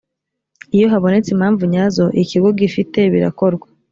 iyo 0.75 0.85
habonetse 0.93 1.29
impamvu 1.31 1.63
nyazo 1.73 2.05
ikigo 2.21 2.49
gifite 2.59 2.99
birakorwa 3.13 3.67